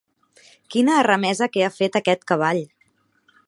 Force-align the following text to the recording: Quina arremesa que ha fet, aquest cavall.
Quina 0.75 0.95
arremesa 1.01 1.49
que 1.57 1.65
ha 1.67 1.71
fet, 1.77 1.99
aquest 2.01 2.27
cavall. 2.33 2.63